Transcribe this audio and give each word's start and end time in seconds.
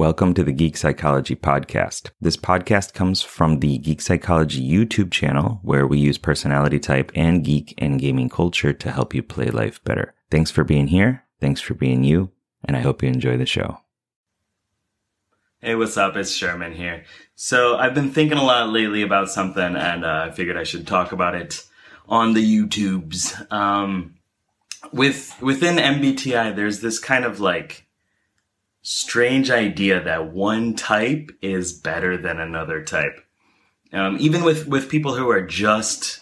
Welcome 0.00 0.32
to 0.32 0.42
the 0.42 0.52
Geek 0.52 0.78
Psychology 0.78 1.36
Podcast. 1.36 2.08
This 2.22 2.38
podcast 2.38 2.94
comes 2.94 3.20
from 3.20 3.60
the 3.60 3.76
Geek 3.76 4.00
Psychology 4.00 4.66
YouTube 4.66 5.10
channel, 5.10 5.60
where 5.62 5.86
we 5.86 5.98
use 5.98 6.16
personality 6.16 6.78
type 6.78 7.12
and 7.14 7.44
geek 7.44 7.74
and 7.76 8.00
gaming 8.00 8.30
culture 8.30 8.72
to 8.72 8.90
help 8.90 9.12
you 9.12 9.22
play 9.22 9.50
life 9.50 9.84
better. 9.84 10.14
Thanks 10.30 10.50
for 10.50 10.64
being 10.64 10.86
here. 10.86 11.24
Thanks 11.38 11.60
for 11.60 11.74
being 11.74 12.02
you. 12.02 12.30
And 12.64 12.78
I 12.78 12.80
hope 12.80 13.02
you 13.02 13.10
enjoy 13.10 13.36
the 13.36 13.44
show. 13.44 13.82
Hey, 15.60 15.74
what's 15.74 15.98
up? 15.98 16.16
It's 16.16 16.32
Sherman 16.32 16.72
here. 16.72 17.04
So 17.34 17.76
I've 17.76 17.94
been 17.94 18.10
thinking 18.10 18.38
a 18.38 18.42
lot 18.42 18.70
lately 18.70 19.02
about 19.02 19.30
something 19.30 19.76
and 19.76 20.06
uh, 20.06 20.28
I 20.28 20.30
figured 20.30 20.56
I 20.56 20.64
should 20.64 20.86
talk 20.86 21.12
about 21.12 21.34
it 21.34 21.62
on 22.08 22.32
the 22.32 22.42
YouTubes. 22.42 23.52
Um, 23.52 24.14
with, 24.94 25.36
within 25.42 25.76
MBTI, 25.76 26.56
there's 26.56 26.80
this 26.80 26.98
kind 26.98 27.26
of 27.26 27.38
like, 27.38 27.86
strange 28.82 29.50
idea 29.50 30.02
that 30.02 30.32
one 30.32 30.74
type 30.74 31.30
is 31.42 31.72
better 31.72 32.16
than 32.16 32.40
another 32.40 32.82
type. 32.82 33.24
Um, 33.92 34.16
even 34.20 34.44
with, 34.44 34.66
with 34.66 34.88
people 34.88 35.14
who 35.14 35.30
are 35.30 35.42
just 35.42 36.20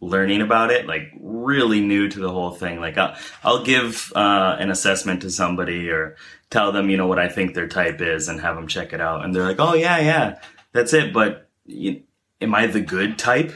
learning 0.00 0.42
about 0.42 0.70
it, 0.70 0.86
like 0.86 1.12
really 1.20 1.80
new 1.80 2.08
to 2.08 2.20
the 2.20 2.30
whole 2.30 2.50
thing. 2.50 2.80
Like 2.80 2.98
I'll, 2.98 3.16
I'll 3.42 3.64
give 3.64 4.12
uh, 4.14 4.56
an 4.58 4.70
assessment 4.70 5.22
to 5.22 5.30
somebody 5.30 5.90
or 5.90 6.16
tell 6.50 6.72
them, 6.72 6.90
you 6.90 6.96
know, 6.96 7.06
what 7.06 7.18
I 7.18 7.28
think 7.28 7.54
their 7.54 7.68
type 7.68 8.00
is 8.00 8.28
and 8.28 8.40
have 8.40 8.56
them 8.56 8.68
check 8.68 8.92
it 8.92 9.00
out. 9.00 9.24
And 9.24 9.34
they're 9.34 9.44
like, 9.44 9.60
oh 9.60 9.74
yeah, 9.74 9.98
yeah, 9.98 10.38
that's 10.72 10.92
it. 10.92 11.12
But 11.12 11.48
you, 11.64 12.02
am 12.40 12.54
I 12.54 12.66
the 12.66 12.80
good 12.80 13.18
type? 13.18 13.52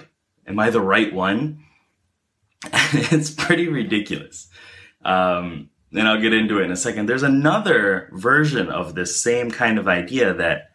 Am 0.46 0.58
I 0.58 0.70
the 0.70 0.80
right 0.80 1.12
one? 1.12 1.64
it's 2.72 3.30
pretty 3.30 3.68
ridiculous. 3.68 4.48
Um, 5.04 5.69
and 5.92 6.06
I'll 6.06 6.20
get 6.20 6.32
into 6.32 6.60
it 6.60 6.64
in 6.64 6.70
a 6.70 6.76
second. 6.76 7.08
There's 7.08 7.22
another 7.22 8.08
version 8.12 8.68
of 8.68 8.94
this 8.94 9.20
same 9.20 9.50
kind 9.50 9.78
of 9.78 9.88
idea 9.88 10.34
that, 10.34 10.70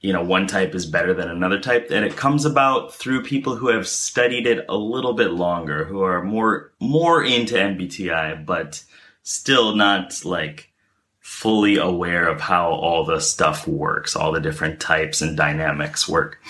you 0.00 0.12
know, 0.12 0.24
one 0.24 0.46
type 0.46 0.74
is 0.74 0.84
better 0.84 1.14
than 1.14 1.28
another 1.28 1.60
type, 1.60 1.88
and 1.90 2.04
it 2.04 2.16
comes 2.16 2.44
about 2.44 2.94
through 2.94 3.22
people 3.22 3.56
who 3.56 3.68
have 3.68 3.86
studied 3.86 4.46
it 4.46 4.64
a 4.68 4.76
little 4.76 5.12
bit 5.14 5.30
longer, 5.30 5.84
who 5.84 6.02
are 6.02 6.22
more, 6.22 6.72
more 6.80 7.22
into 7.22 7.54
MBTI, 7.54 8.44
but 8.44 8.82
still 9.22 9.76
not 9.76 10.24
like 10.24 10.72
fully 11.20 11.76
aware 11.76 12.26
of 12.26 12.40
how 12.40 12.70
all 12.70 13.04
the 13.04 13.20
stuff 13.20 13.68
works, 13.68 14.16
all 14.16 14.32
the 14.32 14.40
different 14.40 14.80
types 14.80 15.22
and 15.22 15.36
dynamics 15.36 16.08
work. 16.08 16.40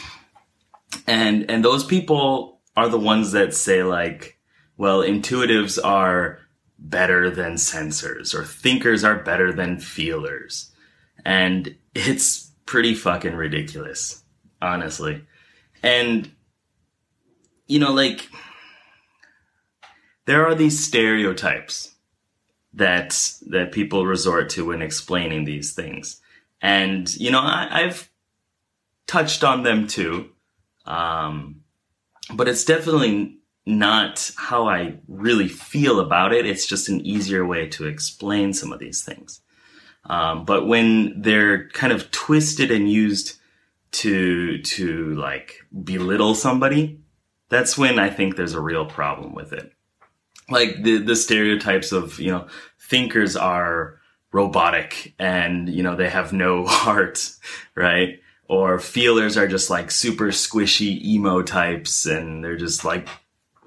And, 1.07 1.51
and 1.51 1.63
those 1.63 1.85
people 1.85 2.61
are 2.75 2.89
the 2.89 2.99
ones 2.99 3.33
that 3.33 3.55
say 3.55 3.83
like, 3.83 4.39
well, 4.79 5.01
intuitives 5.01 5.79
are 5.83 6.39
better 6.83 7.31
than 7.31 7.55
sensors 7.55 8.35
or 8.35 8.45
thinkers 8.45 9.05
are 9.05 9.23
better 9.23 9.53
than 9.53 9.79
feelers. 9.79 10.71
And 11.25 11.77
it's 11.95 12.51
pretty 12.67 12.95
fucking 12.95 13.35
ridiculous, 13.35 14.23
honestly. 14.61 15.25
And, 15.83 16.31
you 17.67 17.79
know, 17.79 17.93
like, 17.93 18.29
there 20.27 20.47
are 20.47 20.55
these 20.55 20.85
stereotypes 20.85 21.95
that, 22.75 23.31
that 23.47 23.73
people 23.73 24.07
resort 24.07 24.51
to 24.51 24.67
when 24.67 24.83
explaining 24.83 25.45
these 25.45 25.73
things. 25.73 26.21
And, 26.61 27.15
you 27.17 27.31
know, 27.31 27.41
I, 27.41 27.83
have 27.83 28.09
touched 29.07 29.45
on 29.45 29.63
them 29.63 29.87
too. 29.87 30.31
Um, 30.87 31.63
but 32.33 32.49
it's 32.49 32.65
definitely 32.65 33.39
not 33.65 34.31
how 34.37 34.69
I 34.69 34.95
really 35.07 35.49
feel 35.49 36.01
about 36.01 36.33
it. 36.33 36.47
It's 36.47 36.67
just 36.67 36.89
an 36.89 37.05
easier 37.07 37.47
way 37.47 37.69
to 37.71 37.87
explain 37.87 38.53
some 38.53 38.73
of 38.73 38.79
these 38.79 39.05
things. 39.05 39.41
Um, 40.05 40.45
but 40.45 40.67
when 40.67 41.21
they're 41.23 41.69
kind 41.69 41.93
of 41.93 42.11
twisted 42.11 42.71
and 42.71 42.91
used 42.91 43.39
to 43.93 44.61
to 44.63 45.15
like 45.15 45.61
belittle 45.85 46.35
somebody, 46.35 47.01
that's 47.51 47.79
when 47.79 47.99
I 47.99 48.11
think 48.11 48.37
there's 48.37 48.55
a 48.55 48.61
real 48.61 48.87
problem 48.87 49.35
with 49.35 49.53
it. 49.53 49.73
Like 50.49 50.83
the 50.83 50.99
the 50.99 51.15
stereotypes 51.15 51.93
of 51.93 52.19
you 52.19 52.33
know 52.33 52.49
thinkers 52.81 53.37
are 53.37 54.01
robotic 54.33 55.15
and 55.19 55.69
you 55.69 55.83
know 55.83 55.95
they 55.95 56.09
have 56.09 56.33
no 56.33 56.67
heart, 56.67 57.31
right? 57.77 58.19
Or 58.49 58.79
feelers 58.81 59.37
are 59.37 59.47
just 59.47 59.71
like 59.71 59.91
super 59.91 60.29
squishy 60.29 61.01
emo 61.05 61.43
types 61.43 62.07
and 62.07 62.43
they're 62.43 62.57
just 62.57 62.85
like 62.85 63.09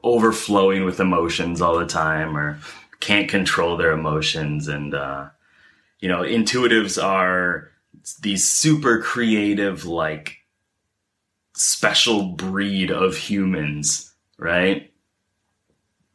overflowing 0.05 0.85
with 0.85 0.99
emotions 0.99 1.61
all 1.61 1.77
the 1.79 1.85
time 1.85 2.37
or 2.37 2.59
can't 2.99 3.27
control 3.27 3.75
their 3.75 3.91
emotions. 3.91 4.67
And 4.67 4.93
uh, 4.93 5.29
you 5.99 6.09
know 6.09 6.21
intuitives 6.21 7.03
are 7.03 7.71
these 8.21 8.47
super 8.47 9.01
creative 9.01 9.85
like 9.85 10.37
special 11.55 12.33
breed 12.33 12.91
of 12.91 13.17
humans 13.17 14.13
right? 14.37 14.91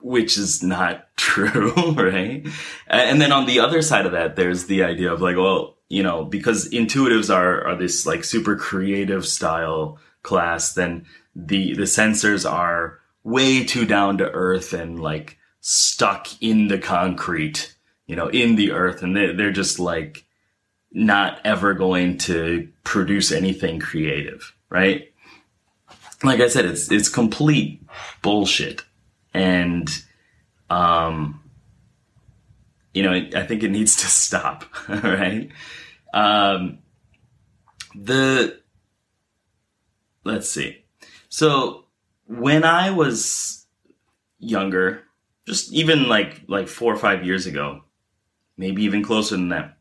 Which 0.01 0.39
is 0.39 0.63
not 0.63 1.09
true 1.17 1.73
right? 1.93 2.47
And 2.87 3.21
then 3.21 3.33
on 3.33 3.47
the 3.47 3.61
other 3.61 3.83
side 3.83 4.07
of 4.07 4.13
that 4.13 4.37
there's 4.37 4.67
the 4.67 4.85
idea 4.85 5.13
of 5.13 5.21
like 5.21 5.37
well 5.37 5.77
you 5.89 6.03
know 6.03 6.25
because 6.25 6.71
intuitives 6.71 7.35
are 7.35 7.67
are 7.67 7.77
this 7.77 8.07
like 8.07 8.23
super 8.23 8.57
creative 8.57 9.27
style 9.27 9.99
class 10.23 10.75
then 10.75 11.07
the 11.35 11.75
the 11.75 11.83
sensors 11.83 12.49
are 12.49 13.01
way 13.25 13.65
too 13.65 13.85
down 13.87 14.19
to 14.19 14.31
earth 14.31 14.73
and 14.73 15.01
like 15.01 15.39
stuck 15.61 16.29
in 16.41 16.69
the 16.69 16.79
concrete, 16.79 17.75
you 18.07 18.17
know, 18.17 18.29
in 18.29 18.57
the 18.57 18.73
earth. 18.73 19.03
And 19.03 19.17
they're, 19.17 19.37
they're 19.37 19.53
just 19.53 19.79
like 19.79 20.25
not 20.93 21.41
ever 21.45 21.75
going 21.75 22.19
to 22.19 22.69
produce 22.85 23.31
anything 23.31 23.79
creative, 23.79 24.55
right? 24.69 25.13
Like 26.23 26.41
I 26.41 26.49
said, 26.49 26.65
it's, 26.65 26.91
it's 26.91 27.09
complete 27.09 27.83
bullshit. 28.23 28.83
And, 29.33 29.89
um, 30.69 31.43
you 32.93 33.03
know, 33.03 33.13
I 33.13 33.47
think 33.47 33.63
it 33.63 33.71
needs 33.71 33.97
to 33.97 34.07
stop, 34.07 34.65
right? 34.89 35.51
Um, 36.13 36.79
the, 37.95 38.61
let's 40.25 40.49
see. 40.49 40.85
So 41.29 41.80
when 42.31 42.63
I 42.63 42.91
was 42.93 43.67
younger, 44.39 45.03
just 45.47 45.73
even 45.73 46.09
like 46.09 46.43
like 46.47 46.69
four 46.69 46.95
or 46.95 46.97
five 46.97 47.27
years 47.27 47.47
ago, 47.47 47.83
maybe 48.57 48.85
even 48.85 49.03
closer 49.03 49.37
than 49.37 49.49
that, 49.49 49.77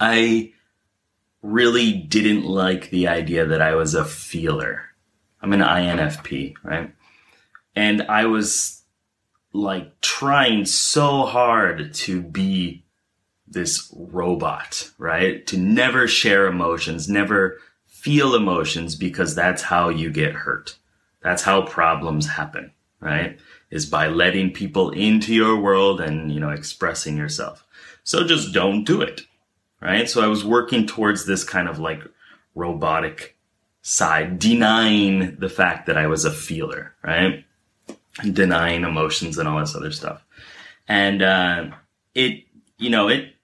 I 0.00 0.52
really 1.40 1.92
didn't 1.92 2.44
like 2.44 2.90
the 2.90 3.06
idea 3.06 3.46
that 3.46 3.62
I 3.62 3.76
was 3.76 3.94
a 3.94 4.04
feeler. 4.04 4.82
I'm 5.40 5.52
an 5.52 5.60
INFP, 5.60 6.54
right? 6.64 6.92
And 7.76 8.02
I 8.02 8.26
was 8.26 8.82
like 9.52 10.00
trying 10.00 10.64
so 10.64 11.26
hard 11.26 11.94
to 11.94 12.22
be 12.22 12.84
this 13.46 13.92
robot, 13.96 14.90
right? 14.98 15.46
To 15.46 15.56
never 15.56 16.08
share 16.08 16.46
emotions, 16.46 17.08
never 17.08 17.58
feel 17.86 18.34
emotions 18.34 18.96
because 18.96 19.34
that's 19.34 19.62
how 19.62 19.90
you 19.90 20.10
get 20.10 20.32
hurt. 20.32 20.76
That's 21.22 21.42
how 21.42 21.62
problems 21.62 22.26
happen, 22.26 22.72
right? 23.00 23.38
Is 23.70 23.86
by 23.86 24.08
letting 24.08 24.52
people 24.52 24.90
into 24.90 25.32
your 25.34 25.56
world 25.56 26.00
and, 26.00 26.32
you 26.32 26.40
know, 26.40 26.50
expressing 26.50 27.16
yourself. 27.16 27.64
So 28.04 28.26
just 28.26 28.52
don't 28.52 28.84
do 28.84 29.00
it, 29.00 29.22
right? 29.80 30.08
So 30.08 30.22
I 30.22 30.26
was 30.26 30.44
working 30.44 30.86
towards 30.86 31.24
this 31.24 31.44
kind 31.44 31.68
of 31.68 31.78
like 31.78 32.02
robotic 32.54 33.36
side, 33.82 34.38
denying 34.38 35.36
the 35.36 35.48
fact 35.48 35.86
that 35.86 35.96
I 35.96 36.06
was 36.06 36.24
a 36.24 36.32
feeler, 36.32 36.94
right? 37.02 37.44
Denying 38.32 38.82
emotions 38.82 39.38
and 39.38 39.48
all 39.48 39.60
this 39.60 39.76
other 39.76 39.92
stuff. 39.92 40.24
And, 40.88 41.22
uh, 41.22 41.70
it, 42.14 42.44
you 42.78 42.90
know, 42.90 43.08
it 43.08 43.34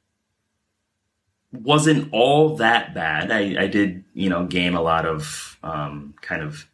wasn't 1.53 2.13
all 2.13 2.57
that 2.57 2.93
bad. 2.95 3.31
I, 3.31 3.63
I 3.63 3.67
did, 3.69 4.05
you 4.13 4.29
know, 4.29 4.45
gain 4.45 4.75
a 4.75 4.83
lot 4.83 5.07
of, 5.07 5.59
um, 5.63 6.15
kind 6.21 6.43
of 6.43 6.67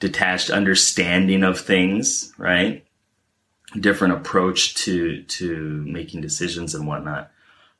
detached 0.00 0.50
understanding 0.50 1.44
of 1.44 1.60
things, 1.60 2.32
right? 2.36 2.84
Different 3.78 4.14
approach 4.14 4.74
to 4.86 5.22
to 5.22 5.84
making 5.86 6.20
decisions 6.20 6.74
and 6.74 6.86
whatnot 6.86 7.30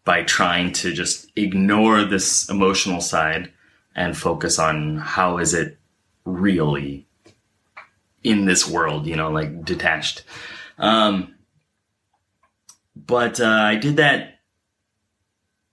by 0.05 0.23
trying 0.23 0.73
to 0.73 0.93
just 0.93 1.31
ignore 1.37 2.05
this 2.05 2.49
emotional 2.49 3.01
side 3.01 3.53
and 3.95 4.17
focus 4.17 4.59
on 4.59 4.99
how 4.99 5.39
is 5.39 5.53
it 5.53 5.79
really 6.25 7.07
in 8.23 8.45
this 8.45 8.69
world, 8.69 9.07
you 9.07 9.17
know, 9.17 9.31
like 9.31 9.65
detached. 9.65 10.23
Um, 10.79 11.35
but 12.95 13.41
uh, 13.41 13.47
I 13.47 13.77
did 13.77 13.97
that 13.97 14.41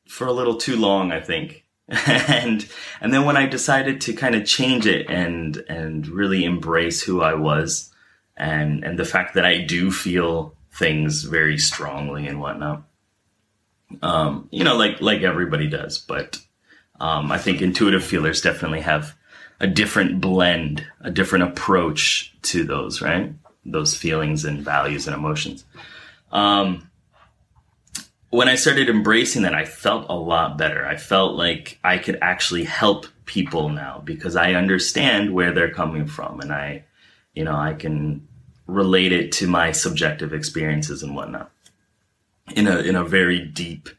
for 0.07 0.27
a 0.27 0.33
little 0.33 0.57
too 0.57 0.77
long, 0.77 1.11
I 1.11 1.19
think. 1.19 1.65
and 2.27 2.67
and 3.01 3.13
then 3.13 3.25
when 3.25 3.37
I 3.37 3.45
decided 3.47 4.01
to 4.01 4.13
kind 4.13 4.35
of 4.35 4.45
change 4.45 4.85
it 4.85 5.09
and 5.09 5.57
and 5.69 6.07
really 6.07 6.43
embrace 6.45 7.01
who 7.03 7.21
I 7.21 7.33
was 7.35 7.91
and 8.35 8.83
and 8.83 8.99
the 8.99 9.05
fact 9.05 9.35
that 9.35 9.45
I 9.45 9.59
do 9.61 9.91
feel 9.91 10.55
things 10.73 11.23
very 11.23 11.57
strongly 11.57 12.27
and 12.27 12.39
whatnot, 12.41 12.83
um, 14.01 14.47
you 14.51 14.63
know, 14.63 14.75
like 14.75 15.01
like 15.01 15.21
everybody 15.21 15.67
does, 15.67 15.97
but 15.99 16.39
Um, 16.99 17.31
I 17.31 17.37
think 17.37 17.61
intuitive 17.61 18.03
feelers 18.03 18.41
definitely 18.41 18.81
have 18.81 19.15
a 19.59 19.67
different 19.67 20.19
blend, 20.19 20.83
a 21.01 21.11
different 21.11 21.45
approach 21.45 22.33
to 22.41 22.63
those, 22.63 23.01
right? 23.03 23.33
Those 23.65 23.95
feelings 23.95 24.45
and 24.45 24.65
values 24.65 25.07
and 25.07 25.15
emotions. 25.15 25.65
Um, 26.31 26.86
when 28.29 28.49
I 28.49 28.55
started 28.55 28.89
embracing 28.89 29.43
that, 29.43 29.53
I 29.53 29.65
felt 29.65 30.07
a 30.09 30.15
lot 30.15 30.57
better. 30.57 30.85
I 30.85 30.97
felt 30.97 31.35
like 31.35 31.79
I 31.83 31.97
could 31.97 32.17
actually 32.21 32.65
help 32.65 33.05
people 33.25 33.69
now 33.69 34.01
because 34.03 34.35
I 34.35 34.53
understand 34.53 35.33
where 35.33 35.53
they're 35.53 35.73
coming 35.73 36.07
from 36.07 36.41
and 36.41 36.51
I, 36.51 36.83
you 37.33 37.43
know, 37.43 37.55
I 37.55 37.73
can 37.73 38.27
relate 38.65 39.13
it 39.13 39.31
to 39.33 39.47
my 39.47 39.71
subjective 39.71 40.33
experiences 40.33 41.03
and 41.03 41.15
whatnot 41.15 41.51
in 42.55 42.67
a, 42.67 42.79
in 42.79 42.95
a 42.95 43.03
very 43.03 43.39
deep 43.39 43.89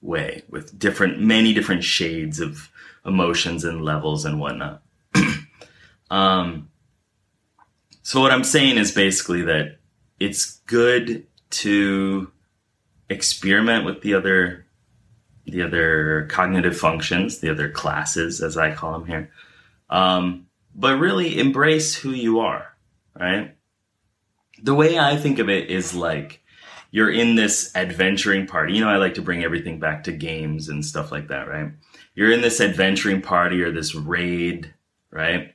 way 0.00 0.42
with 0.48 0.78
different, 0.78 1.20
many 1.20 1.52
different 1.52 1.82
shades 1.82 2.38
of 2.38 2.70
emotions 3.04 3.64
and 3.64 3.84
levels 3.84 4.24
and 4.24 4.38
whatnot. 4.38 4.82
um, 6.10 6.68
so 8.02 8.20
what 8.20 8.30
I'm 8.30 8.44
saying 8.44 8.78
is 8.78 8.92
basically 8.92 9.42
that 9.42 9.78
it's 10.20 10.58
good 10.66 11.26
to 11.50 12.30
experiment 13.08 13.84
with 13.84 14.02
the 14.02 14.14
other 14.14 14.64
the 15.46 15.62
other 15.62 16.26
cognitive 16.30 16.76
functions, 16.76 17.38
the 17.38 17.50
other 17.50 17.70
classes, 17.70 18.42
as 18.42 18.58
I 18.58 18.74
call 18.74 18.92
them 18.92 19.06
here. 19.06 19.30
Um, 19.88 20.46
but 20.74 20.98
really 20.98 21.38
embrace 21.38 21.94
who 21.94 22.10
you 22.10 22.40
are, 22.40 22.76
right? 23.18 23.56
The 24.62 24.74
way 24.74 24.98
I 24.98 25.16
think 25.16 25.38
of 25.38 25.48
it 25.48 25.70
is 25.70 25.94
like 25.94 26.42
you're 26.90 27.10
in 27.10 27.34
this 27.34 27.74
adventuring 27.74 28.46
party. 28.46 28.74
You 28.74 28.82
know, 28.82 28.90
I 28.90 28.96
like 28.96 29.14
to 29.14 29.22
bring 29.22 29.42
everything 29.42 29.78
back 29.78 30.04
to 30.04 30.12
games 30.12 30.68
and 30.68 30.84
stuff 30.84 31.10
like 31.10 31.28
that, 31.28 31.48
right? 31.48 31.70
You're 32.14 32.32
in 32.32 32.42
this 32.42 32.60
adventuring 32.60 33.22
party 33.22 33.62
or 33.62 33.70
this 33.70 33.94
raid, 33.94 34.72
right? 35.10 35.54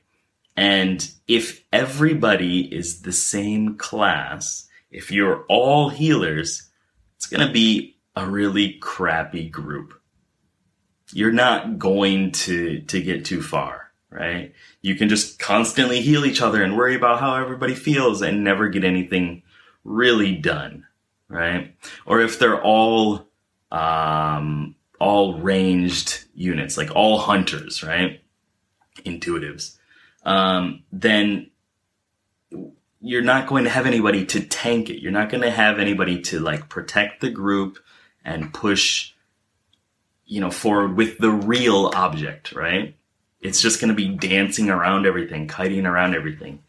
And 0.56 1.08
if 1.26 1.64
everybody 1.72 2.72
is 2.74 3.02
the 3.02 3.12
same 3.12 3.76
class, 3.76 4.68
if 4.90 5.10
you're 5.10 5.44
all 5.48 5.88
healers, 5.88 6.70
it's 7.24 7.34
going 7.34 7.46
to 7.46 7.52
be 7.52 7.96
a 8.14 8.28
really 8.28 8.74
crappy 8.74 9.48
group. 9.48 9.98
You're 11.14 11.32
not 11.32 11.78
going 11.78 12.32
to, 12.32 12.82
to 12.82 13.00
get 13.00 13.24
too 13.24 13.40
far, 13.40 13.90
right? 14.10 14.52
You 14.82 14.94
can 14.94 15.08
just 15.08 15.38
constantly 15.38 16.02
heal 16.02 16.26
each 16.26 16.42
other 16.42 16.62
and 16.62 16.76
worry 16.76 16.94
about 16.94 17.20
how 17.20 17.36
everybody 17.36 17.74
feels 17.74 18.20
and 18.20 18.44
never 18.44 18.68
get 18.68 18.84
anything 18.84 19.42
really 19.84 20.34
done, 20.34 20.86
right? 21.28 21.74
Or 22.04 22.20
if 22.20 22.38
they're 22.38 22.60
all, 22.60 23.26
um, 23.72 24.74
all 25.00 25.40
ranged 25.40 26.26
units, 26.34 26.76
like 26.76 26.94
all 26.94 27.18
hunters, 27.20 27.82
right? 27.82 28.20
Intuitives. 29.06 29.78
Um, 30.24 30.82
then 30.92 31.50
you're 33.04 33.22
not 33.22 33.46
going 33.46 33.64
to 33.64 33.70
have 33.70 33.84
anybody 33.84 34.24
to 34.24 34.40
tank 34.40 34.88
it. 34.88 35.02
You're 35.02 35.12
not 35.12 35.28
going 35.28 35.42
to 35.42 35.50
have 35.50 35.78
anybody 35.78 36.22
to 36.22 36.40
like 36.40 36.70
protect 36.70 37.20
the 37.20 37.28
group 37.28 37.78
and 38.24 38.52
push, 38.52 39.12
you 40.24 40.40
know, 40.40 40.50
forward 40.50 40.96
with 40.96 41.18
the 41.18 41.30
real 41.30 41.90
object, 41.94 42.52
right? 42.52 42.96
It's 43.42 43.60
just 43.60 43.78
going 43.78 43.90
to 43.90 43.94
be 43.94 44.08
dancing 44.08 44.70
around 44.70 45.04
everything, 45.04 45.48
kiting 45.48 45.84
around 45.84 46.14
everything. 46.14 46.62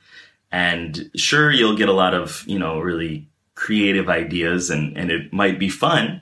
And 0.52 1.10
sure, 1.16 1.50
you'll 1.52 1.78
get 1.78 1.88
a 1.88 1.94
lot 1.94 2.14
of, 2.14 2.44
you 2.46 2.60
know, 2.60 2.80
really 2.80 3.30
creative 3.56 4.10
ideas 4.10 4.70
and, 4.70 4.98
and 4.98 5.12
it 5.12 5.32
might 5.32 5.58
be 5.58 5.70
fun, 5.70 6.22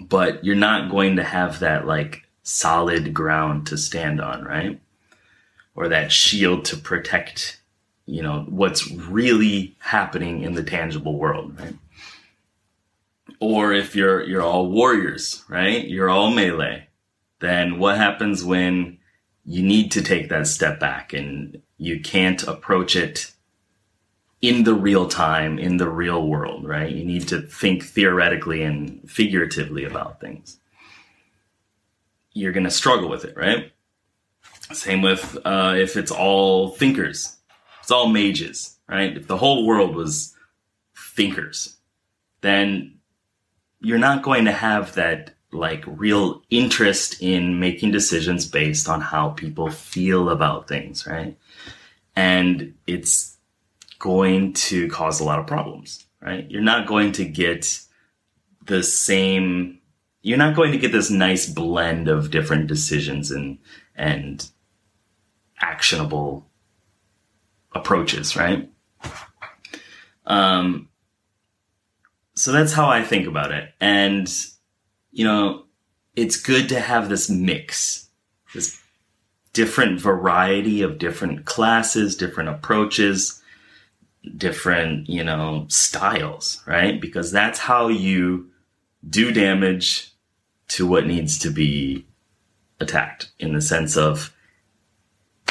but 0.00 0.44
you're 0.44 0.56
not 0.56 0.90
going 0.90 1.14
to 1.14 1.22
have 1.22 1.60
that 1.60 1.86
like 1.86 2.24
solid 2.42 3.14
ground 3.14 3.68
to 3.68 3.78
stand 3.78 4.20
on, 4.20 4.42
right? 4.42 4.80
Or 5.76 5.86
that 5.86 6.10
shield 6.10 6.64
to 6.66 6.76
protect 6.76 7.60
you 8.06 8.22
know 8.22 8.46
what's 8.48 8.90
really 8.90 9.76
happening 9.80 10.42
in 10.42 10.54
the 10.54 10.62
tangible 10.62 11.18
world 11.18 11.58
right? 11.58 11.74
Or 13.40 13.72
if 13.72 13.94
you're 13.94 14.22
you're 14.24 14.42
all 14.42 14.70
warriors 14.70 15.44
right? 15.48 15.86
You're 15.86 16.08
all 16.08 16.30
melee 16.30 16.86
then 17.40 17.78
what 17.78 17.98
happens 17.98 18.44
when 18.44 18.98
you 19.44 19.62
need 19.62 19.92
to 19.92 20.02
take 20.02 20.28
that 20.28 20.46
step 20.46 20.80
back 20.80 21.12
and 21.12 21.60
you 21.76 22.00
can't 22.00 22.42
approach 22.44 22.96
it 22.96 23.32
in 24.40 24.64
the 24.64 24.74
real 24.74 25.08
time 25.08 25.58
in 25.58 25.76
the 25.76 25.88
real 25.88 26.26
world 26.26 26.64
right? 26.64 26.90
You 26.90 27.04
need 27.04 27.26
to 27.28 27.42
think 27.42 27.84
theoretically 27.84 28.62
and 28.62 29.10
figuratively 29.10 29.84
about 29.84 30.20
things. 30.20 30.58
You're 32.32 32.52
going 32.52 32.64
to 32.64 32.70
struggle 32.70 33.08
with 33.08 33.24
it 33.24 33.36
right? 33.36 33.72
Same 34.72 35.02
with 35.02 35.36
uh, 35.44 35.74
if 35.76 35.96
it's 35.96 36.12
all 36.12 36.70
thinkers 36.70 37.35
it's 37.86 37.92
all 37.92 38.08
mages, 38.08 38.80
right? 38.88 39.16
If 39.16 39.28
the 39.28 39.36
whole 39.36 39.64
world 39.64 39.94
was 39.94 40.34
thinkers, 41.14 41.76
then 42.40 42.98
you're 43.78 43.96
not 43.96 44.24
going 44.24 44.46
to 44.46 44.50
have 44.50 44.96
that 44.96 45.36
like 45.52 45.84
real 45.86 46.42
interest 46.50 47.22
in 47.22 47.60
making 47.60 47.92
decisions 47.92 48.44
based 48.44 48.88
on 48.88 49.00
how 49.00 49.28
people 49.28 49.70
feel 49.70 50.30
about 50.30 50.66
things, 50.66 51.06
right? 51.06 51.38
And 52.16 52.74
it's 52.88 53.36
going 54.00 54.54
to 54.54 54.88
cause 54.88 55.20
a 55.20 55.24
lot 55.24 55.38
of 55.38 55.46
problems, 55.46 56.08
right? 56.20 56.44
You're 56.50 56.62
not 56.62 56.88
going 56.88 57.12
to 57.12 57.24
get 57.24 57.78
the 58.64 58.82
same 58.82 59.78
you're 60.22 60.38
not 60.38 60.56
going 60.56 60.72
to 60.72 60.78
get 60.78 60.90
this 60.90 61.08
nice 61.08 61.48
blend 61.48 62.08
of 62.08 62.32
different 62.32 62.66
decisions 62.66 63.30
and 63.30 63.58
and 63.94 64.50
actionable 65.60 66.50
approaches, 67.74 68.36
right? 68.36 68.70
Um, 70.26 70.88
so 72.34 72.52
that's 72.52 72.72
how 72.72 72.88
I 72.88 73.02
think 73.02 73.26
about 73.26 73.52
it. 73.52 73.72
And, 73.80 74.32
you 75.12 75.24
know, 75.24 75.64
it's 76.14 76.40
good 76.40 76.68
to 76.70 76.80
have 76.80 77.08
this 77.08 77.30
mix, 77.30 78.08
this 78.54 78.80
different 79.52 80.00
variety 80.00 80.82
of 80.82 80.98
different 80.98 81.44
classes, 81.46 82.16
different 82.16 82.50
approaches, 82.50 83.42
different, 84.36 85.08
you 85.08 85.24
know, 85.24 85.66
styles, 85.68 86.62
right? 86.66 87.00
Because 87.00 87.30
that's 87.32 87.58
how 87.58 87.88
you 87.88 88.50
do 89.08 89.32
damage 89.32 90.12
to 90.68 90.86
what 90.86 91.06
needs 91.06 91.38
to 91.38 91.50
be 91.50 92.04
attacked 92.80 93.30
in 93.38 93.54
the 93.54 93.60
sense 93.60 93.96
of 93.96 94.34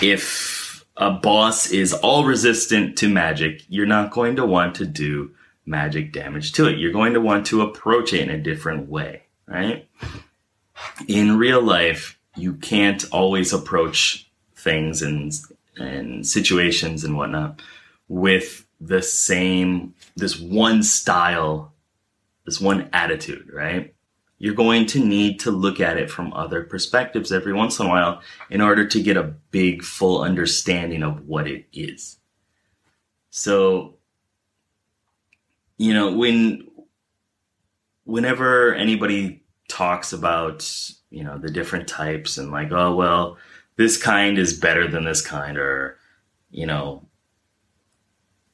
if 0.01 0.64
a 0.97 1.11
boss 1.11 1.71
is 1.71 1.93
all 1.93 2.25
resistant 2.25 2.97
to 2.97 3.09
magic, 3.09 3.63
you're 3.67 3.85
not 3.85 4.11
going 4.11 4.35
to 4.37 4.45
want 4.45 4.75
to 4.75 4.85
do 4.85 5.31
magic 5.65 6.13
damage 6.13 6.53
to 6.53 6.67
it. 6.67 6.77
You're 6.77 6.91
going 6.91 7.13
to 7.13 7.21
want 7.21 7.47
to 7.47 7.61
approach 7.61 8.13
it 8.13 8.21
in 8.21 8.29
a 8.29 8.37
different 8.37 8.87
way, 8.89 9.23
right? 9.47 9.87
In 11.07 11.37
real 11.37 11.61
life, 11.61 12.19
you 12.35 12.53
can't 12.53 13.03
always 13.11 13.53
approach 13.53 14.29
things 14.55 15.01
and 15.01 15.33
and 15.77 16.25
situations 16.25 17.03
and 17.03 17.17
whatnot 17.17 17.61
with 18.07 18.65
the 18.79 19.01
same 19.01 19.93
this 20.15 20.39
one 20.39 20.83
style, 20.83 21.73
this 22.45 22.61
one 22.61 22.89
attitude, 22.93 23.51
right? 23.51 23.94
You're 24.37 24.53
going 24.53 24.85
to 24.85 24.99
need 24.99 25.39
to 25.39 25.51
look 25.51 25.79
at 25.79 25.97
it 25.97 26.09
from 26.09 26.33
other 26.33 26.63
perspectives 26.63 27.31
every 27.31 27.53
once 27.53 27.79
in 27.79 27.85
a 27.85 27.89
while 27.89 28.21
in 28.49 28.61
order 28.61 28.85
to 28.85 29.01
get 29.01 29.17
a 29.17 29.33
big, 29.51 29.81
full 29.81 30.21
understanding 30.21 31.03
of 31.03 31.25
what 31.25 31.47
it 31.47 31.65
is. 31.71 32.17
So, 33.29 33.95
you 35.77 35.93
know, 35.93 36.15
when, 36.15 36.67
whenever 38.03 38.73
anybody 38.73 39.43
talks 39.69 40.11
about, 40.11 40.69
you 41.09 41.23
know, 41.23 41.37
the 41.37 41.51
different 41.51 41.87
types 41.87 42.37
and 42.37 42.51
like, 42.51 42.71
oh, 42.71 42.93
well, 42.95 43.37
this 43.77 44.01
kind 44.01 44.37
is 44.37 44.57
better 44.57 44.87
than 44.87 45.05
this 45.05 45.21
kind, 45.21 45.57
or, 45.57 45.97
you 46.51 46.65
know, 46.65 47.05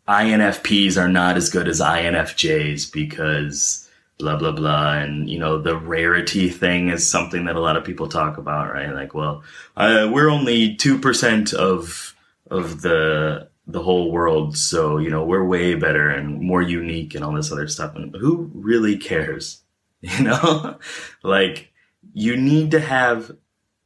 INFPs 0.08 0.98
are 0.98 1.10
not 1.10 1.38
as 1.38 1.50
good 1.50 1.68
as 1.68 1.80
INFJs 1.80 2.92
because 2.92 3.88
blah 4.22 4.38
blah 4.38 4.52
blah. 4.52 4.94
And 4.94 5.30
you 5.30 5.40
know 5.40 5.62
the 5.62 5.78
rarity 5.78 6.50
thing 6.50 6.90
is 6.90 7.10
something 7.10 7.46
that 7.46 7.56
a 7.56 7.60
lot 7.60 7.78
of 7.78 7.84
people 7.84 8.08
talk 8.08 8.38
about 8.38 8.72
right? 8.72 8.94
Like 8.94 9.14
well 9.14 9.44
uh, 9.76 10.10
we're 10.12 10.30
only 10.30 10.76
2% 10.76 11.54
of 11.54 12.16
of 12.50 12.82
the 12.82 13.50
the 13.68 13.84
whole 13.84 14.12
world. 14.12 14.58
So 14.58 14.98
you 14.98 15.10
know 15.10 15.24
we're 15.24 15.44
way 15.44 15.76
better 15.76 16.10
and 16.10 16.40
more 16.42 16.62
unique 16.62 17.16
and 17.16 17.24
all 17.24 17.34
this 17.34 17.52
other 17.52 17.68
stuff. 17.68 17.96
And 17.96 18.16
who 18.16 18.52
really 18.54 18.98
cares? 18.98 19.64
You 20.04 20.24
know? 20.24 20.80
Like 21.22 21.72
you 22.14 22.36
need 22.36 22.72
to 22.72 22.80
have 22.80 23.32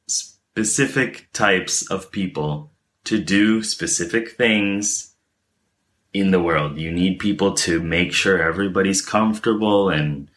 specific 0.07 1.27
types 1.33 1.85
of 1.91 2.09
people 2.09 2.71
to 3.03 3.19
do 3.19 3.61
specific 3.61 4.31
things 4.31 5.14
in 6.15 6.31
the 6.31 6.39
world. 6.39 6.77
You 6.77 6.91
need 6.91 7.19
people 7.19 7.53
to 7.55 7.81
make 7.81 8.13
sure 8.13 8.41
everybody's 8.41 9.01
comfortable 9.01 9.89
and 9.89 10.29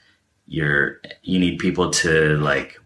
you're 0.48 1.00
you 1.22 1.38
need 1.38 1.60
people 1.60 1.90
to 1.90 2.36
like 2.38 2.80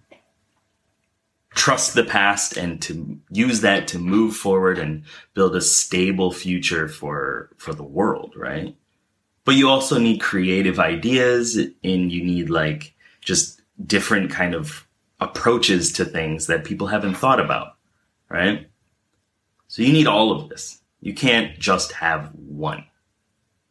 trust 1.54 1.94
the 1.94 2.04
past 2.04 2.56
and 2.58 2.82
to 2.82 3.18
use 3.30 3.62
that 3.62 3.88
to 3.88 3.98
move 3.98 4.36
forward 4.36 4.78
and 4.78 5.04
build 5.32 5.56
a 5.56 5.60
stable 5.62 6.32
future 6.32 6.86
for 6.86 7.48
for 7.56 7.72
the 7.72 7.82
world, 7.82 8.34
right? 8.36 8.76
But 9.46 9.54
you 9.54 9.70
also 9.70 9.98
need 9.98 10.20
creative 10.20 10.78
ideas 10.78 11.56
and 11.56 12.12
you 12.12 12.22
need 12.22 12.50
like 12.50 12.94
just 13.22 13.62
different 13.86 14.30
kind 14.30 14.54
of 14.54 14.86
approaches 15.18 15.92
to 15.92 16.04
things 16.04 16.46
that 16.46 16.64
people 16.64 16.88
haven't 16.88 17.14
thought 17.14 17.40
about, 17.40 17.68
right? 18.28 18.68
So 19.68 19.80
you 19.80 19.92
need 19.94 20.06
all 20.06 20.30
of 20.32 20.50
this. 20.50 20.81
You 21.02 21.12
can't 21.12 21.58
just 21.58 21.92
have 21.92 22.30
one, 22.34 22.84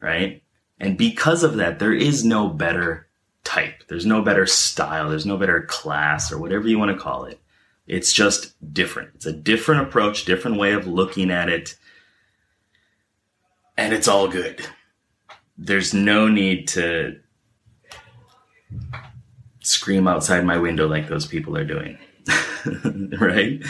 right? 0.01 0.43
And 0.79 0.97
because 0.97 1.43
of 1.43 1.55
that, 1.55 1.79
there 1.79 1.93
is 1.93 2.25
no 2.25 2.49
better 2.49 3.07
type. 3.45 3.83
There's 3.87 4.05
no 4.05 4.21
better 4.21 4.45
style. 4.45 5.09
There's 5.09 5.25
no 5.25 5.37
better 5.37 5.61
class 5.61 6.31
or 6.31 6.37
whatever 6.37 6.67
you 6.67 6.77
want 6.77 6.91
to 6.91 7.01
call 7.01 7.23
it. 7.23 7.39
It's 7.87 8.11
just 8.11 8.53
different. 8.73 9.11
It's 9.15 9.25
a 9.25 9.31
different 9.31 9.87
approach, 9.87 10.25
different 10.25 10.57
way 10.57 10.73
of 10.73 10.87
looking 10.87 11.31
at 11.31 11.47
it. 11.47 11.77
And 13.77 13.93
it's 13.93 14.09
all 14.09 14.27
good. 14.27 14.67
There's 15.57 15.93
no 15.93 16.27
need 16.27 16.67
to 16.69 17.17
scream 19.61 20.05
outside 20.05 20.43
my 20.43 20.57
window 20.57 20.87
like 20.87 21.07
those 21.07 21.25
people 21.25 21.57
are 21.57 21.63
doing. 21.63 21.97
right? 23.19 23.63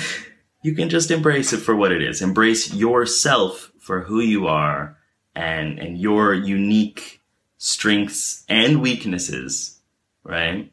You 0.61 0.75
can 0.75 0.89
just 0.89 1.11
embrace 1.11 1.53
it 1.53 1.57
for 1.57 1.75
what 1.75 1.91
it 1.91 2.01
is. 2.01 2.21
Embrace 2.21 2.73
yourself 2.73 3.71
for 3.79 4.01
who 4.01 4.19
you 4.19 4.47
are 4.47 4.97
and 5.35 5.79
and 5.79 5.97
your 5.97 6.33
unique 6.33 7.21
strengths 7.57 8.43
and 8.49 8.81
weaknesses, 8.81 9.79
right? 10.23 10.71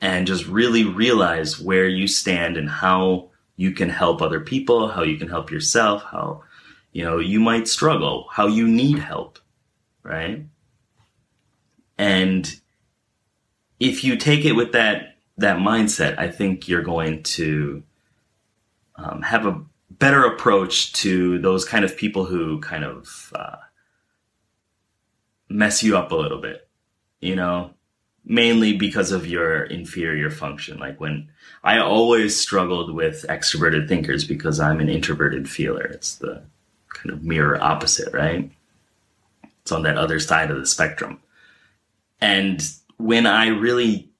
And 0.00 0.26
just 0.26 0.46
really 0.46 0.84
realize 0.84 1.60
where 1.60 1.88
you 1.88 2.06
stand 2.06 2.56
and 2.56 2.68
how 2.68 3.30
you 3.56 3.72
can 3.72 3.88
help 3.88 4.22
other 4.22 4.40
people, 4.40 4.88
how 4.88 5.02
you 5.02 5.16
can 5.18 5.28
help 5.28 5.50
yourself, 5.50 6.02
how 6.04 6.44
you 6.92 7.04
know 7.04 7.18
you 7.18 7.40
might 7.40 7.68
struggle, 7.68 8.28
how 8.32 8.46
you 8.46 8.66
need 8.66 8.98
help, 8.98 9.38
right? 10.02 10.46
And 11.98 12.60
if 13.80 14.04
you 14.04 14.16
take 14.16 14.44
it 14.44 14.52
with 14.52 14.72
that 14.72 15.16
that 15.36 15.58
mindset, 15.58 16.18
I 16.18 16.30
think 16.30 16.68
you're 16.68 16.82
going 16.82 17.22
to 17.22 17.82
um, 18.98 19.22
have 19.22 19.46
a 19.46 19.60
better 19.90 20.24
approach 20.24 20.92
to 20.92 21.38
those 21.38 21.64
kind 21.64 21.84
of 21.84 21.96
people 21.96 22.24
who 22.24 22.60
kind 22.60 22.84
of 22.84 23.32
uh, 23.34 23.56
mess 25.48 25.82
you 25.82 25.96
up 25.96 26.12
a 26.12 26.16
little 26.16 26.40
bit. 26.40 26.68
You 27.20 27.34
know, 27.34 27.74
mainly 28.24 28.76
because 28.76 29.10
of 29.10 29.26
your 29.26 29.64
inferior 29.64 30.30
function. 30.30 30.78
Like 30.78 31.00
when 31.00 31.28
I 31.64 31.78
always 31.78 32.38
struggled 32.38 32.94
with 32.94 33.24
extroverted 33.28 33.88
thinkers 33.88 34.24
because 34.24 34.60
I'm 34.60 34.80
an 34.80 34.88
introverted 34.88 35.48
feeler. 35.48 35.82
It's 35.82 36.16
the 36.16 36.42
kind 36.88 37.10
of 37.10 37.24
mirror 37.24 37.62
opposite, 37.62 38.12
right? 38.12 38.50
It's 39.62 39.72
on 39.72 39.82
that 39.82 39.96
other 39.96 40.20
side 40.20 40.50
of 40.50 40.58
the 40.58 40.66
spectrum. 40.66 41.20
And 42.20 42.62
when 42.98 43.26
I 43.26 43.48
really 43.48 44.10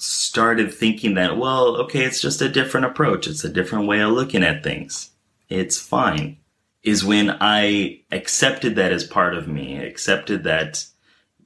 started 0.00 0.72
thinking 0.72 1.14
that, 1.14 1.36
well, 1.36 1.76
okay, 1.76 2.04
it's 2.04 2.20
just 2.20 2.40
a 2.40 2.48
different 2.48 2.86
approach. 2.86 3.26
It's 3.26 3.44
a 3.44 3.48
different 3.48 3.86
way 3.86 4.00
of 4.00 4.12
looking 4.12 4.42
at 4.42 4.64
things. 4.64 5.10
It's 5.48 5.78
fine. 5.78 6.38
Is 6.82 7.04
when 7.04 7.36
I 7.40 8.00
accepted 8.10 8.76
that 8.76 8.92
as 8.92 9.04
part 9.04 9.34
of 9.34 9.46
me, 9.46 9.76
accepted 9.76 10.44
that, 10.44 10.86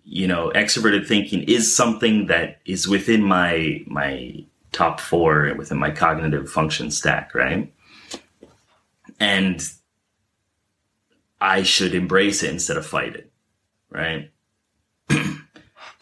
you 0.05 0.29
know, 0.29 0.53
extroverted 0.55 1.07
thinking 1.07 1.43
is 1.43 1.75
something 1.75 2.27
that 2.27 2.61
is 2.65 2.87
within 2.87 3.23
my, 3.23 3.83
my 3.87 4.45
top 4.71 5.01
four 5.01 5.53
within 5.57 5.79
my 5.79 5.91
cognitive 5.91 6.51
function 6.51 6.91
stack, 6.91 7.35
right? 7.35 7.73
And 9.19 9.63
I 11.41 11.63
should 11.63 11.95
embrace 11.95 12.43
it 12.43 12.51
instead 12.51 12.77
of 12.77 12.87
fight 12.87 13.17
it, 13.17 13.33
right? 13.91 14.31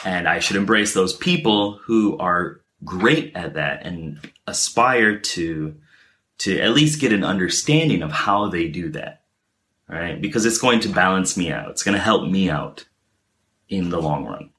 And 0.04 0.28
I 0.28 0.40
should 0.40 0.56
embrace 0.56 0.94
those 0.94 1.16
people 1.16 1.78
who 1.85 2.18
are 2.18 2.61
great 2.85 3.32
at 3.37 3.54
that 3.54 3.87
and 3.87 4.18
aspire 4.47 5.18
to 5.18 5.76
to 6.38 6.59
at 6.59 6.73
least 6.73 7.00
get 7.00 7.12
an 7.12 7.23
understanding 7.23 8.02
of 8.02 8.11
how 8.11 8.49
they 8.49 8.66
do 8.66 8.90
that. 8.90 9.23
Right? 9.88 10.21
Because 10.21 10.47
it's 10.47 10.59
going 10.59 10.80
to 10.80 10.88
balance 10.88 11.37
me 11.37 11.52
out. 11.52 11.71
It's 11.71 11.82
going 11.82 11.97
to 11.97 12.02
help 12.02 12.28
me 12.28 12.50
out 12.50 12.87
in 13.68 13.90
the 13.90 14.00
long 14.00 14.25
run. 14.25 14.50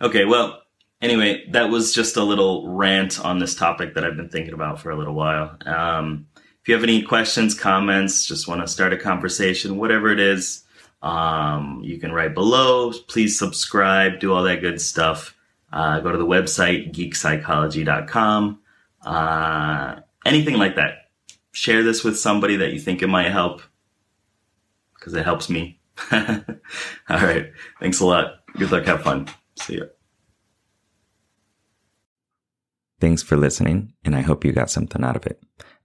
Okay, 0.00 0.24
well, 0.24 0.62
anyway, 1.00 1.44
that 1.50 1.70
was 1.70 1.94
just 1.94 2.16
a 2.16 2.22
little 2.22 2.68
rant 2.68 3.20
on 3.20 3.38
this 3.38 3.54
topic 3.54 3.94
that 3.94 4.04
I've 4.04 4.16
been 4.16 4.28
thinking 4.28 4.54
about 4.54 4.80
for 4.80 4.90
a 4.90 4.96
little 4.96 5.14
while. 5.14 5.56
Um, 5.64 6.26
if 6.60 6.68
you 6.68 6.74
have 6.74 6.82
any 6.82 7.02
questions, 7.02 7.54
comments, 7.54 8.26
just 8.26 8.48
want 8.48 8.60
to 8.60 8.66
start 8.66 8.92
a 8.92 8.96
conversation, 8.96 9.76
whatever 9.76 10.10
it 10.10 10.18
is, 10.18 10.63
um, 11.04 11.82
you 11.84 11.98
can 11.98 12.12
write 12.12 12.34
below. 12.34 12.90
Please 13.08 13.38
subscribe, 13.38 14.20
do 14.20 14.32
all 14.32 14.42
that 14.44 14.62
good 14.62 14.80
stuff. 14.80 15.36
Uh, 15.70 16.00
go 16.00 16.10
to 16.10 16.16
the 16.16 16.26
website, 16.26 16.94
geekpsychology.com. 16.94 18.60
Uh, 19.04 19.96
anything 20.24 20.56
like 20.56 20.76
that. 20.76 21.10
Share 21.52 21.82
this 21.82 22.02
with 22.02 22.18
somebody 22.18 22.56
that 22.56 22.72
you 22.72 22.80
think 22.80 23.02
it 23.02 23.08
might 23.08 23.30
help 23.30 23.60
because 24.94 25.12
it 25.12 25.24
helps 25.24 25.50
me. 25.50 25.78
all 26.12 26.20
right. 27.10 27.52
Thanks 27.80 28.00
a 28.00 28.06
lot. 28.06 28.36
Good 28.54 28.72
luck. 28.72 28.86
Have 28.86 29.02
fun. 29.02 29.28
See 29.56 29.76
ya. 29.76 29.84
Thanks 32.98 33.22
for 33.22 33.36
listening, 33.36 33.92
and 34.04 34.16
I 34.16 34.22
hope 34.22 34.44
you 34.44 34.52
got 34.52 34.70
something 34.70 35.04
out 35.04 35.16
of 35.16 35.26
it. 35.26 35.42